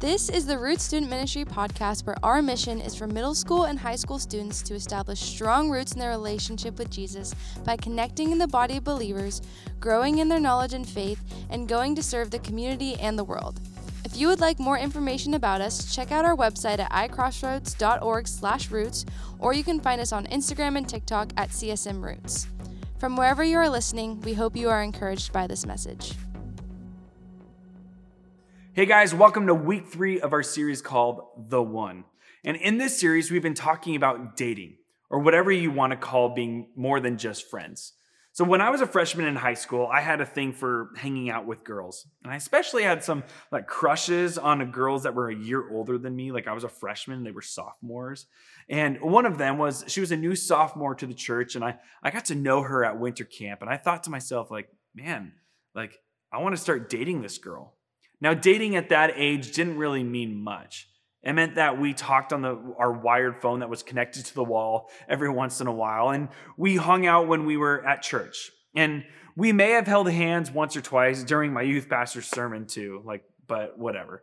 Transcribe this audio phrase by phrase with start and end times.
[0.00, 3.78] This is the Roots Student Ministry podcast where our mission is for middle school and
[3.78, 7.32] high school students to establish strong roots in their relationship with Jesus
[7.64, 9.40] by connecting in the body of believers,
[9.78, 13.60] growing in their knowledge and faith, and going to serve the community and the world.
[14.04, 19.06] If you would like more information about us, check out our website at icrossroads.org/roots
[19.38, 22.48] or you can find us on Instagram and TikTok at CSM Roots.
[22.98, 26.14] From wherever you are listening, we hope you are encouraged by this message.
[28.76, 32.06] Hey guys, welcome to week three of our series called The One.
[32.42, 34.78] And in this series, we've been talking about dating,
[35.08, 37.92] or whatever you want to call being more than just friends.
[38.32, 41.30] So, when I was a freshman in high school, I had a thing for hanging
[41.30, 42.08] out with girls.
[42.24, 46.16] And I especially had some like crushes on girls that were a year older than
[46.16, 46.32] me.
[46.32, 48.26] Like I was a freshman, they were sophomores.
[48.68, 51.54] And one of them was, she was a new sophomore to the church.
[51.54, 53.62] And I, I got to know her at winter camp.
[53.62, 55.34] And I thought to myself, like, man,
[55.76, 56.00] like,
[56.32, 57.74] I want to start dating this girl.
[58.24, 60.88] Now, dating at that age didn't really mean much.
[61.22, 64.42] It meant that we talked on the, our wired phone that was connected to the
[64.42, 68.50] wall every once in a while, and we hung out when we were at church.
[68.74, 69.04] And
[69.36, 73.24] we may have held hands once or twice during my youth pastor's sermon too, like,
[73.46, 74.22] but whatever.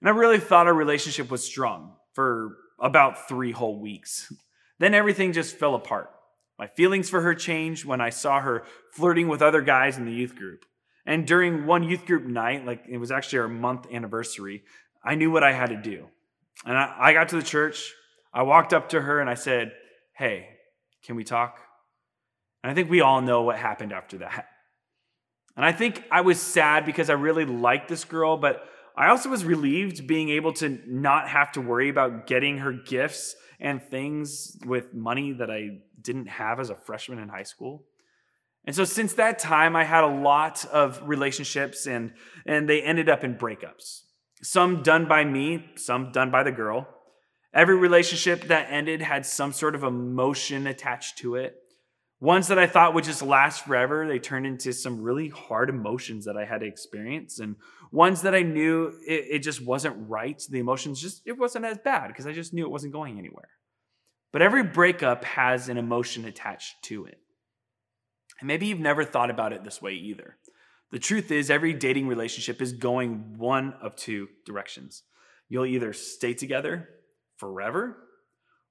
[0.00, 4.32] And I really thought our relationship was strong for about three whole weeks.
[4.78, 6.08] Then everything just fell apart.
[6.58, 10.12] My feelings for her changed when I saw her flirting with other guys in the
[10.12, 10.64] youth group.
[11.06, 14.64] And during one youth group night, like it was actually our month anniversary,
[15.04, 16.06] I knew what I had to do.
[16.64, 17.92] And I, I got to the church.
[18.32, 19.72] I walked up to her and I said,
[20.16, 20.48] Hey,
[21.04, 21.58] can we talk?
[22.62, 24.48] And I think we all know what happened after that.
[25.56, 28.66] And I think I was sad because I really liked this girl, but
[28.96, 33.36] I also was relieved being able to not have to worry about getting her gifts
[33.60, 37.84] and things with money that I didn't have as a freshman in high school.
[38.66, 42.12] And so since that time, I had a lot of relationships and,
[42.46, 44.02] and they ended up in breakups.
[44.42, 46.88] Some done by me, some done by the girl.
[47.52, 51.56] Every relationship that ended had some sort of emotion attached to it.
[52.20, 56.24] Ones that I thought would just last forever, they turned into some really hard emotions
[56.24, 57.38] that I had to experience.
[57.38, 57.56] And
[57.92, 60.42] ones that I knew it, it just wasn't right.
[60.48, 63.50] The emotions just, it wasn't as bad because I just knew it wasn't going anywhere.
[64.32, 67.18] But every breakup has an emotion attached to it.
[68.40, 70.36] And maybe you've never thought about it this way either.
[70.90, 75.02] The truth is, every dating relationship is going one of two directions.
[75.48, 76.88] You'll either stay together
[77.36, 77.96] forever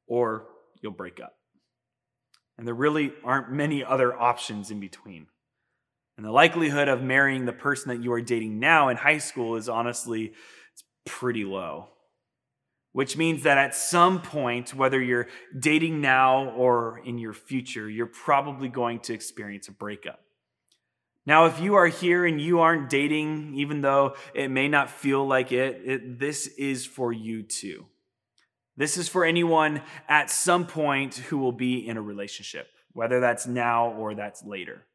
[0.07, 0.47] or
[0.81, 1.34] you'll break up.
[2.57, 5.28] And there really aren't many other options in between.
[6.18, 9.56] And the likelihood of marrying the person that you are dating now in high school
[9.56, 10.34] is honestly
[10.74, 11.92] it's pretty low
[12.93, 15.27] which means that at some point, whether you're
[15.59, 20.19] dating now or in your future, you're probably going to experience a breakup.
[21.25, 25.25] Now, if you are here and you aren't dating, even though it may not feel
[25.25, 27.85] like it, it this is for you too.
[28.75, 33.47] This is for anyone at some point who will be in a relationship, whether that's
[33.47, 34.85] now or that's later.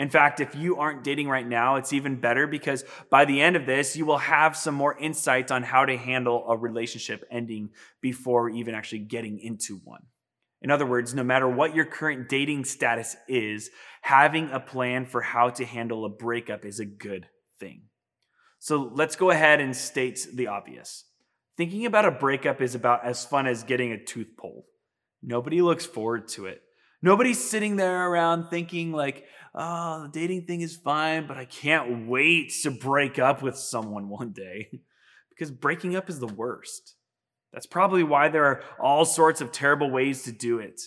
[0.00, 3.54] In fact, if you aren't dating right now, it's even better because by the end
[3.54, 7.68] of this, you will have some more insights on how to handle a relationship ending
[8.00, 10.00] before even actually getting into one.
[10.62, 13.68] In other words, no matter what your current dating status is,
[14.00, 17.26] having a plan for how to handle a breakup is a good
[17.58, 17.82] thing.
[18.58, 21.04] So let's go ahead and state the obvious.
[21.58, 24.64] Thinking about a breakup is about as fun as getting a tooth pulled.
[25.22, 26.62] Nobody looks forward to it.
[27.02, 29.24] Nobody's sitting there around thinking, like,
[29.54, 34.08] oh, the dating thing is fine, but I can't wait to break up with someone
[34.10, 34.80] one day.
[35.30, 36.96] because breaking up is the worst.
[37.52, 40.80] That's probably why there are all sorts of terrible ways to do it.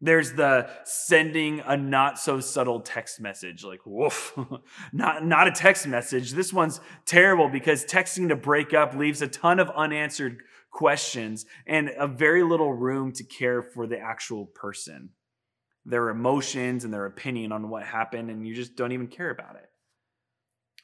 [0.00, 4.32] There's the sending a not so subtle text message, like woof,
[4.94, 6.30] not, not a text message.
[6.30, 10.38] This one's terrible because texting to break up leaves a ton of unanswered
[10.70, 15.10] questions and a very little room to care for the actual person
[15.84, 19.56] their emotions and their opinion on what happened, and you just don't even care about
[19.56, 19.68] it.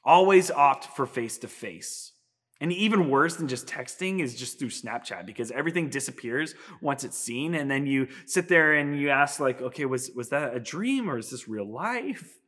[0.04, 2.12] Always opt for face to face.
[2.60, 7.18] And even worse than just texting is just through Snapchat because everything disappears once it's
[7.18, 7.54] seen.
[7.54, 11.10] And then you sit there and you ask, like, okay, was, was that a dream
[11.10, 12.38] or is this real life?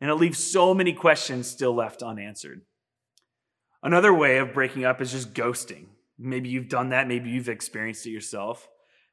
[0.00, 2.62] And it leaves so many questions still left unanswered.
[3.82, 5.86] Another way of breaking up is just ghosting.
[6.18, 8.68] Maybe you've done that, maybe you've experienced it yourself.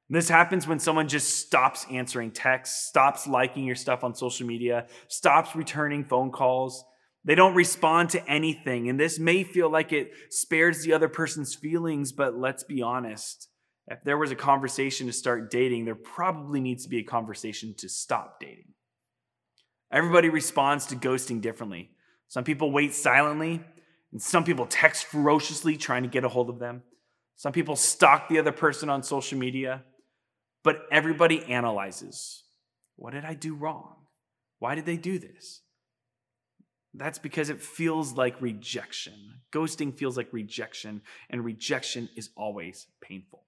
[0.09, 4.85] This happens when someone just stops answering texts, stops liking your stuff on social media,
[5.07, 6.85] stops returning phone calls.
[7.23, 8.87] They don't respond to anything.
[8.87, 13.49] And this may feel like it spares the other person's feelings, but let's be honest.
[13.87, 17.73] If there was a conversation to start dating, there probably needs to be a conversation
[17.79, 18.73] to stop dating.
[19.91, 21.89] Everybody responds to ghosting differently.
[22.27, 23.63] Some people wait silently,
[24.11, 26.83] And some people text ferociously trying to get a hold of them.
[27.35, 29.83] Some people stalk the other person on social media.
[30.65, 32.41] But everybody analyzes
[32.97, 33.95] what did I do wrong?
[34.59, 35.61] Why did they do this?
[36.93, 39.41] That's because it feels like rejection.
[39.51, 43.43] Ghosting feels like rejection, and rejection is always painful.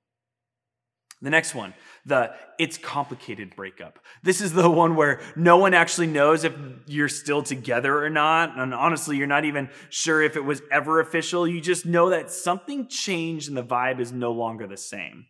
[1.21, 1.73] The next one,
[2.05, 3.99] the it's complicated breakup.
[4.21, 6.53] This is the one where no one actually knows if
[6.85, 8.55] you're still together or not.
[8.59, 11.47] And honestly, you're not even sure if it was ever official.
[11.47, 15.25] You just know that something changed and the vibe is no longer the same.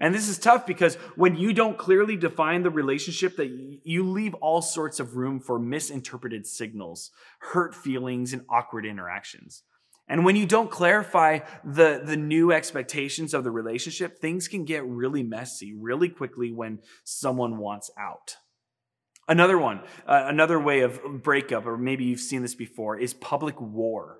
[0.00, 4.32] And this is tough because when you don't clearly define the relationship that you leave
[4.34, 7.10] all sorts of room for misinterpreted signals,
[7.40, 9.62] hurt feelings and awkward interactions.
[10.08, 14.84] And when you don't clarify the, the new expectations of the relationship, things can get
[14.86, 18.36] really messy really quickly when someone wants out.
[19.28, 23.60] Another one, uh, another way of breakup, or maybe you've seen this before, is public
[23.60, 24.19] war.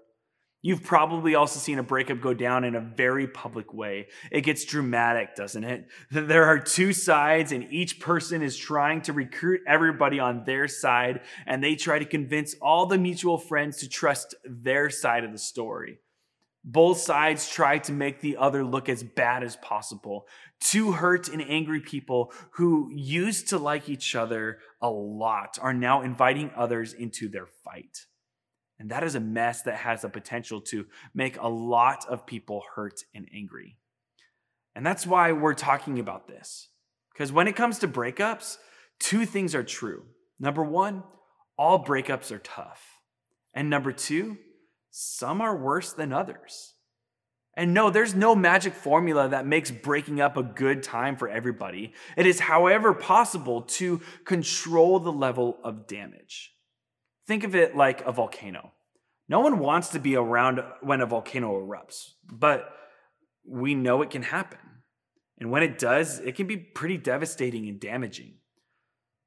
[0.63, 4.09] You've probably also seen a breakup go down in a very public way.
[4.31, 5.87] It gets dramatic, doesn't it?
[6.11, 11.23] There are two sides, and each person is trying to recruit everybody on their side,
[11.47, 15.39] and they try to convince all the mutual friends to trust their side of the
[15.39, 15.99] story.
[16.63, 20.27] Both sides try to make the other look as bad as possible.
[20.61, 26.03] Two hurt and angry people who used to like each other a lot are now
[26.03, 28.05] inviting others into their fight.
[28.81, 32.63] And that is a mess that has the potential to make a lot of people
[32.75, 33.77] hurt and angry.
[34.75, 36.69] And that's why we're talking about this.
[37.13, 38.57] Because when it comes to breakups,
[38.99, 40.05] two things are true.
[40.39, 41.03] Number one,
[41.59, 42.83] all breakups are tough.
[43.53, 44.39] And number two,
[44.91, 46.73] some are worse than others.
[47.55, 51.93] And no, there's no magic formula that makes breaking up a good time for everybody.
[52.17, 56.55] It is, however, possible to control the level of damage.
[57.31, 58.73] Think of it like a volcano.
[59.29, 62.73] No one wants to be around when a volcano erupts, but
[63.47, 64.59] we know it can happen.
[65.39, 68.39] And when it does, it can be pretty devastating and damaging.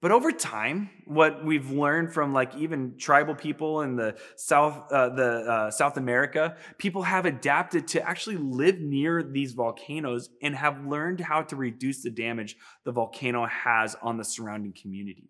[0.02, 5.08] But over time, what we've learned from like even tribal people in the South, uh,
[5.08, 10.86] the uh, South America, people have adapted to actually live near these volcanoes and have
[10.86, 15.30] learned how to reduce the damage the volcano has on the surrounding community.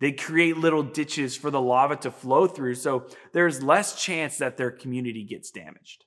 [0.00, 4.56] They create little ditches for the lava to flow through, so there's less chance that
[4.56, 6.04] their community gets damaged.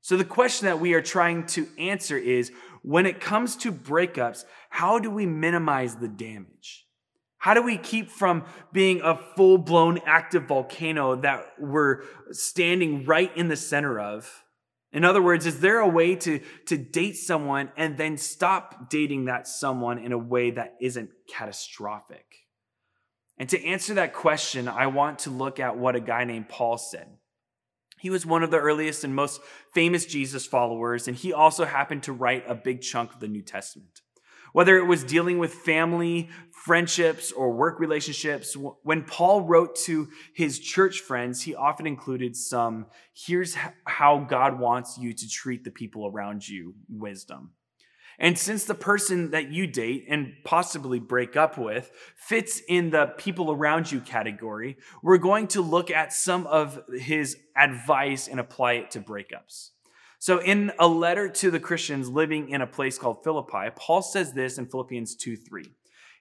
[0.00, 2.50] So, the question that we are trying to answer is
[2.82, 6.86] when it comes to breakups, how do we minimize the damage?
[7.38, 12.02] How do we keep from being a full blown active volcano that we're
[12.32, 14.44] standing right in the center of?
[14.92, 19.26] In other words, is there a way to, to date someone and then stop dating
[19.26, 22.39] that someone in a way that isn't catastrophic?
[23.40, 26.76] And to answer that question, I want to look at what a guy named Paul
[26.76, 27.08] said.
[27.98, 29.40] He was one of the earliest and most
[29.72, 33.40] famous Jesus followers, and he also happened to write a big chunk of the New
[33.40, 34.02] Testament.
[34.52, 40.58] Whether it was dealing with family, friendships, or work relationships, when Paul wrote to his
[40.58, 46.06] church friends, he often included some here's how God wants you to treat the people
[46.06, 47.52] around you wisdom.
[48.22, 53.06] And since the person that you date and possibly break up with fits in the
[53.16, 58.74] people around you category, we're going to look at some of his advice and apply
[58.74, 59.70] it to breakups.
[60.18, 64.34] So, in a letter to the Christians living in a place called Philippi, Paul says
[64.34, 65.64] this in Philippians 2 3.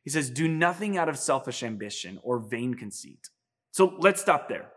[0.01, 3.27] He says, Do nothing out of selfish ambition or vain conceit.
[3.71, 4.71] So, let's stop there.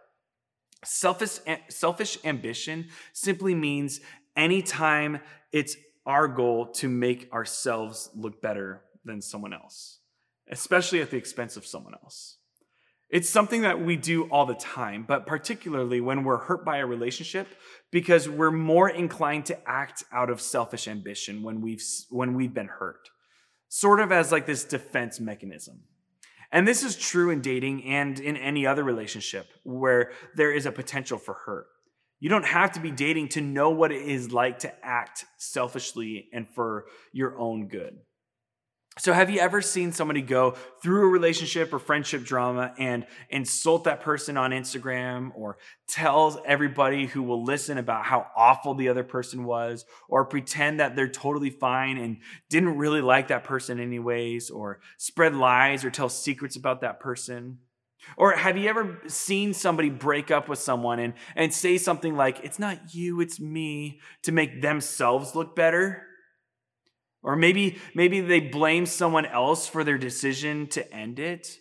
[0.85, 4.01] Selfish, eh, selfish ambition simply means
[4.35, 5.21] anytime
[5.53, 9.99] it's our goal to make ourselves look better than someone else,
[10.51, 12.39] especially at the expense of someone else.
[13.13, 16.87] It's something that we do all the time, but particularly when we're hurt by a
[16.87, 17.47] relationship
[17.91, 22.69] because we're more inclined to act out of selfish ambition when we've when we've been
[22.69, 23.11] hurt.
[23.69, 25.83] Sort of as like this defense mechanism.
[26.51, 30.73] And this is true in dating and in any other relationship where there is a
[30.73, 31.67] potential for hurt.
[32.23, 36.29] You don't have to be dating to know what it is like to act selfishly
[36.33, 37.99] and for your own good.
[39.01, 43.85] So, have you ever seen somebody go through a relationship or friendship drama and insult
[43.85, 49.03] that person on Instagram or tell everybody who will listen about how awful the other
[49.03, 54.49] person was or pretend that they're totally fine and didn't really like that person, anyways,
[54.49, 57.59] or spread lies or tell secrets about that person?
[58.17, 62.41] Or have you ever seen somebody break up with someone and, and say something like,
[62.45, 66.07] it's not you, it's me, to make themselves look better?
[67.23, 71.59] Or maybe, maybe they blame someone else for their decision to end it.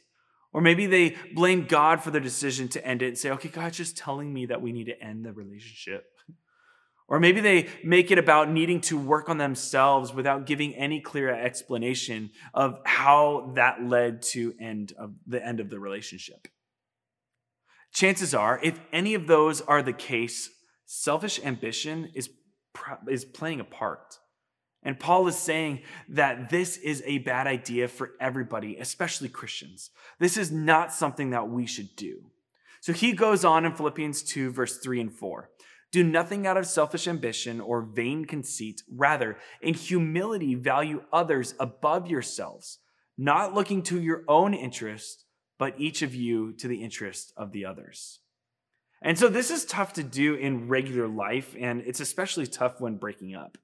[0.53, 3.77] Or maybe they blame God for their decision to end it and say, okay, God's
[3.77, 6.05] just telling me that we need to end the relationship.
[7.11, 11.29] Or maybe they make it about needing to work on themselves without giving any clear
[11.29, 16.47] explanation of how that led to end of the end of the relationship.
[17.91, 20.49] Chances are, if any of those are the case,
[20.85, 22.29] selfish ambition is,
[23.09, 24.17] is playing a part.
[24.81, 29.89] And Paul is saying that this is a bad idea for everybody, especially Christians.
[30.17, 32.31] This is not something that we should do.
[32.79, 35.49] So he goes on in Philippians 2, verse 3 and 4.
[35.91, 38.81] Do nothing out of selfish ambition or vain conceit.
[38.89, 42.79] Rather, in humility, value others above yourselves,
[43.17, 45.25] not looking to your own interest,
[45.59, 48.19] but each of you to the interest of the others.
[49.01, 52.97] And so this is tough to do in regular life, and it's especially tough when
[52.97, 53.57] breaking up.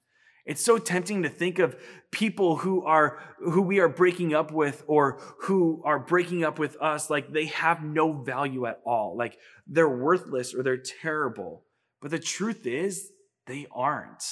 [0.45, 1.75] It's so tempting to think of
[2.09, 6.77] people who are who we are breaking up with or who are breaking up with
[6.81, 11.65] us like they have no value at all, like they're worthless or they're terrible.
[12.01, 13.11] But the truth is,
[13.45, 14.23] they aren't.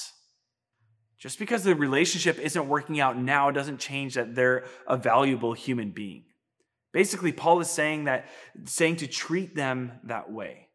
[1.18, 5.90] Just because the relationship isn't working out now doesn't change that they're a valuable human
[5.90, 6.24] being.
[6.92, 8.26] Basically, Paul is saying that
[8.64, 10.68] saying to treat them that way.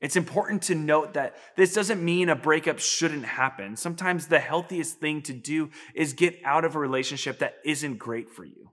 [0.00, 3.76] It's important to note that this doesn't mean a breakup shouldn't happen.
[3.76, 8.30] Sometimes the healthiest thing to do is get out of a relationship that isn't great
[8.30, 8.70] for you.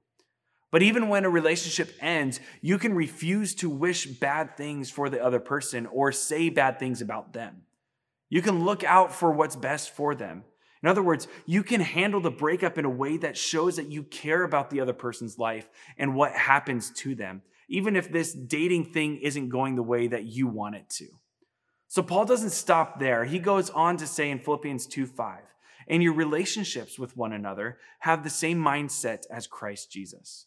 [0.70, 5.24] But even when a relationship ends, you can refuse to wish bad things for the
[5.24, 7.62] other person or say bad things about them.
[8.30, 10.44] You can look out for what's best for them.
[10.84, 14.04] In other words, you can handle the breakup in a way that shows that you
[14.04, 18.92] care about the other person's life and what happens to them, even if this dating
[18.92, 21.08] thing isn't going the way that you want it to.
[21.88, 23.24] So Paul doesn't stop there.
[23.24, 25.40] He goes on to say in Philippians 2 5,
[25.88, 30.46] and your relationships with one another have the same mindset as Christ Jesus.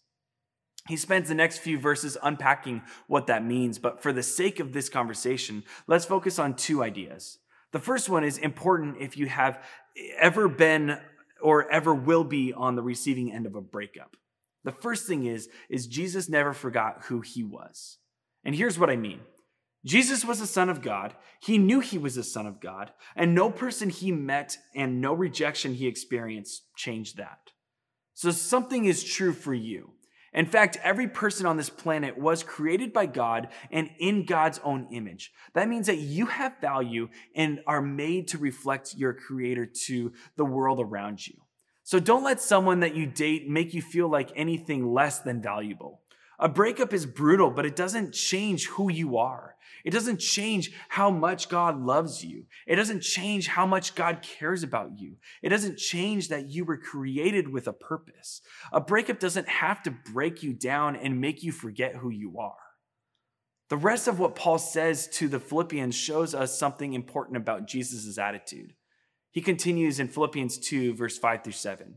[0.90, 4.73] He spends the next few verses unpacking what that means, but for the sake of
[4.73, 7.38] this conversation, let's focus on two ideas.
[7.70, 9.62] The first one is important if you have
[10.18, 10.99] ever been
[11.40, 14.16] or ever will be on the receiving end of a breakup.
[14.64, 17.99] The first thing is is Jesus never forgot who he was.
[18.44, 19.20] And here's what I mean.
[19.87, 21.14] Jesus was the son of God.
[21.40, 25.14] He knew he was the son of God, and no person he met and no
[25.14, 27.52] rejection he experienced changed that.
[28.12, 29.92] So something is true for you.
[30.32, 34.87] In fact, every person on this planet was created by God and in God's own
[34.92, 35.32] image.
[35.54, 40.44] That means that you have value and are made to reflect your creator to the
[40.44, 41.34] world around you.
[41.82, 46.02] So don't let someone that you date make you feel like anything less than valuable.
[46.38, 49.56] A breakup is brutal, but it doesn't change who you are.
[49.84, 52.44] It doesn't change how much God loves you.
[52.66, 55.16] It doesn't change how much God cares about you.
[55.42, 58.40] It doesn't change that you were created with a purpose.
[58.72, 62.54] A breakup doesn't have to break you down and make you forget who you are.
[63.68, 68.18] The rest of what Paul says to the Philippians shows us something important about Jesus'
[68.18, 68.75] attitude.
[69.30, 71.94] He continues in Philippians 2, verse 5 through 7.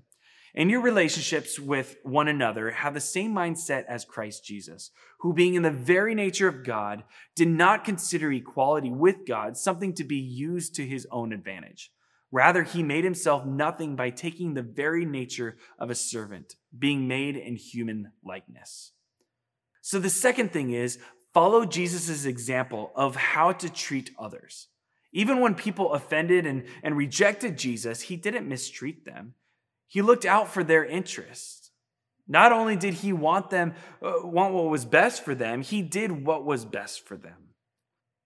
[0.56, 4.92] In your relationships with one another, have the same mindset as Christ Jesus,
[5.22, 7.04] who, being in the very nature of God,
[7.36, 11.92] did not consider equality with God something to be used to his own advantage.
[12.32, 17.36] Rather, he made himself nothing by taking the very nature of a servant, being made
[17.36, 18.92] in human likeness.
[19.82, 21.00] So, the second thing is
[21.34, 24.68] follow Jesus' example of how to treat others.
[25.12, 29.34] Even when people offended and, and rejected Jesus, he didn't mistreat them.
[29.88, 31.72] He looked out for their interests.
[32.28, 36.26] Not only did he want them uh, want what was best for them, he did
[36.26, 37.50] what was best for them.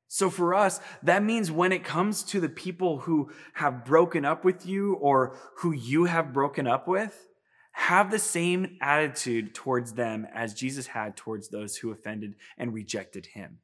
[0.08, 4.46] So for us, that means when it comes to the people who have broken up
[4.46, 7.28] with you or who you have broken up with,
[7.74, 13.28] have the same attitude towards them as Jesus had towards those who offended and rejected
[13.28, 13.60] him.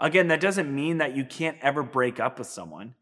[0.00, 2.94] Again, that doesn't mean that you can't ever break up with someone.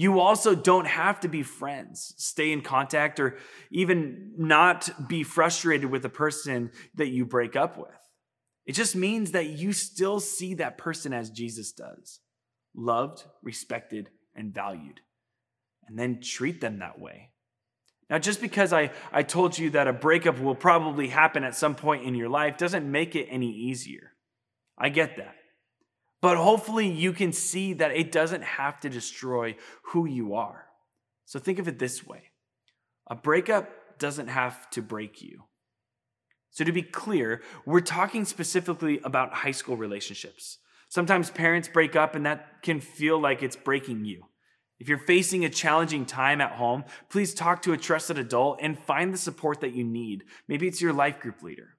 [0.00, 3.36] You also don't have to be friends, stay in contact, or
[3.70, 7.90] even not be frustrated with the person that you break up with.
[8.64, 12.20] It just means that you still see that person as Jesus does
[12.74, 15.00] loved, respected, and valued.
[15.86, 17.32] And then treat them that way.
[18.08, 21.74] Now, just because I, I told you that a breakup will probably happen at some
[21.74, 24.12] point in your life doesn't make it any easier.
[24.78, 25.34] I get that.
[26.22, 29.56] But hopefully, you can see that it doesn't have to destroy
[29.92, 30.66] who you are.
[31.24, 32.30] So think of it this way
[33.08, 35.44] a breakup doesn't have to break you.
[36.50, 40.58] So, to be clear, we're talking specifically about high school relationships.
[40.88, 44.24] Sometimes parents break up, and that can feel like it's breaking you.
[44.80, 48.78] If you're facing a challenging time at home, please talk to a trusted adult and
[48.78, 50.24] find the support that you need.
[50.48, 51.76] Maybe it's your life group leader.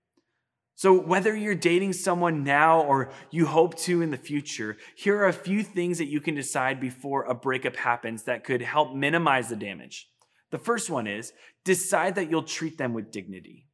[0.82, 5.28] So, whether you're dating someone now or you hope to in the future, here are
[5.28, 9.50] a few things that you can decide before a breakup happens that could help minimize
[9.50, 10.10] the damage.
[10.50, 11.34] The first one is
[11.64, 13.68] decide that you'll treat them with dignity.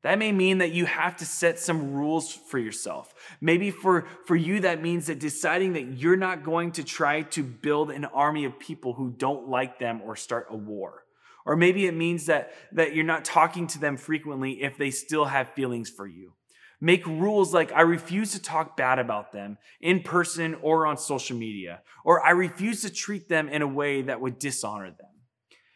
[0.00, 3.12] That may mean that you have to set some rules for yourself.
[3.42, 7.42] Maybe for, for you, that means that deciding that you're not going to try to
[7.42, 11.04] build an army of people who don't like them or start a war.
[11.46, 15.26] Or maybe it means that, that you're not talking to them frequently if they still
[15.26, 16.34] have feelings for you.
[16.80, 21.36] Make rules like I refuse to talk bad about them in person or on social
[21.36, 25.08] media, or I refuse to treat them in a way that would dishonor them.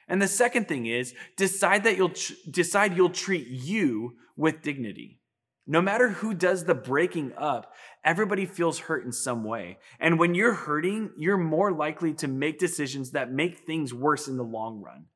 [0.08, 2.12] And the second thing is decide that you'll
[2.50, 5.20] decide you'll treat you with dignity.
[5.66, 7.72] No matter who does the breaking up,
[8.04, 9.78] everybody feels hurt in some way.
[9.98, 14.36] And when you're hurting, you're more likely to make decisions that make things worse in
[14.36, 15.06] the long run.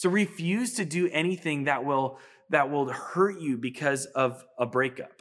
[0.00, 5.20] So refuse to do anything that will that will hurt you because of a breakup.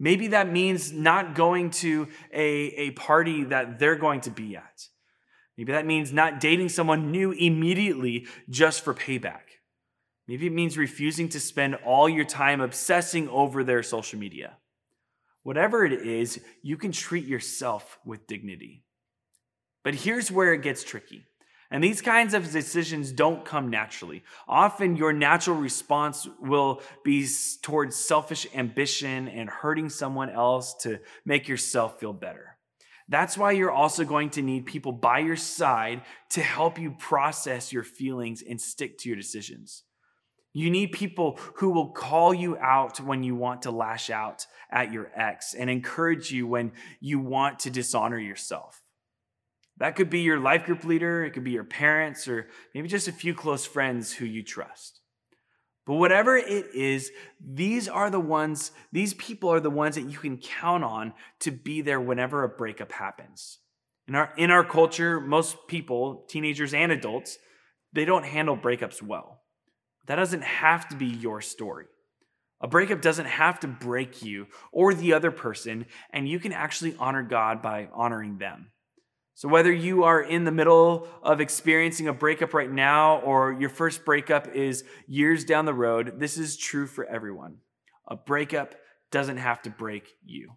[0.00, 4.88] Maybe that means not going to a, a party that they're going to be at.
[5.56, 9.60] Maybe that means not dating someone new immediately just for payback.
[10.26, 14.56] Maybe it means refusing to spend all your time obsessing over their social media.
[15.44, 18.82] Whatever it is, you can treat yourself with dignity.
[19.84, 21.27] But here's where it gets tricky.
[21.70, 24.24] And these kinds of decisions don't come naturally.
[24.46, 27.28] Often, your natural response will be
[27.60, 32.56] towards selfish ambition and hurting someone else to make yourself feel better.
[33.10, 37.72] That's why you're also going to need people by your side to help you process
[37.72, 39.84] your feelings and stick to your decisions.
[40.54, 44.92] You need people who will call you out when you want to lash out at
[44.92, 48.82] your ex and encourage you when you want to dishonor yourself.
[49.78, 53.08] That could be your life group leader, it could be your parents, or maybe just
[53.08, 55.00] a few close friends who you trust.
[55.86, 60.18] But whatever it is, these are the ones, these people are the ones that you
[60.18, 63.58] can count on to be there whenever a breakup happens.
[64.06, 67.38] In our, in our culture, most people, teenagers and adults,
[67.92, 69.42] they don't handle breakups well.
[70.06, 71.86] That doesn't have to be your story.
[72.60, 76.96] A breakup doesn't have to break you or the other person, and you can actually
[76.98, 78.72] honor God by honoring them.
[79.38, 83.68] So, whether you are in the middle of experiencing a breakup right now or your
[83.68, 87.58] first breakup is years down the road, this is true for everyone.
[88.08, 88.74] A breakup
[89.12, 90.54] doesn't have to break you.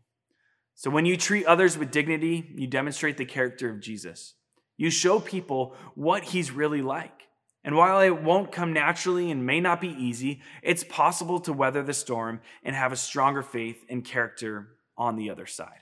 [0.74, 4.34] So, when you treat others with dignity, you demonstrate the character of Jesus.
[4.78, 7.28] You show people what he's really like.
[7.64, 11.84] And while it won't come naturally and may not be easy, it's possible to weather
[11.84, 15.82] the storm and have a stronger faith and character on the other side.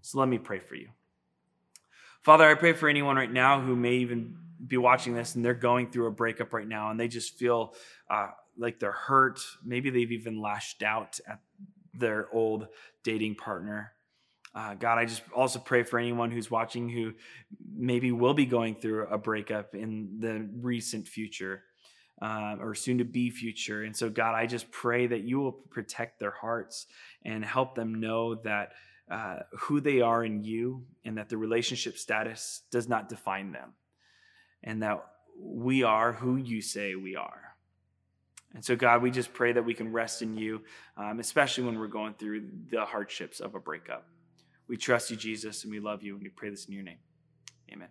[0.00, 0.88] So, let me pray for you.
[2.22, 5.54] Father, I pray for anyone right now who may even be watching this and they're
[5.54, 7.74] going through a breakup right now and they just feel
[8.08, 9.40] uh, like they're hurt.
[9.64, 11.40] Maybe they've even lashed out at
[11.92, 12.68] their old
[13.02, 13.92] dating partner.
[14.54, 17.14] Uh, God, I just also pray for anyone who's watching who
[17.74, 21.64] maybe will be going through a breakup in the recent future
[22.20, 23.82] uh, or soon to be future.
[23.82, 26.86] And so, God, I just pray that you will protect their hearts
[27.24, 28.74] and help them know that
[29.10, 33.74] uh, who they are in you and that the relationship status does not define them
[34.62, 35.04] and that
[35.38, 37.56] we are who you say we are.
[38.54, 40.62] And so, God, we just pray that we can rest in you,
[40.96, 44.06] um, especially when we're going through the hardships of a breakup.
[44.68, 46.98] We trust you, Jesus, and we love you, and we pray this in your name.
[47.72, 47.88] Amen.